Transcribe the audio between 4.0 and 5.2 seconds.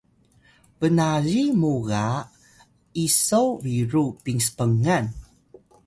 pinspngan”